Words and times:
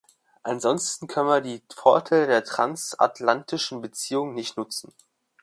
Ansonsten 0.41 1.05
können 1.05 1.27
wir 1.29 1.41
die 1.41 1.61
Vorteile 1.71 2.25
der 2.25 2.43
transatlantischen 2.43 3.81
Beziehungen 3.81 4.33
nicht 4.33 4.57
nutzen. 4.57 4.91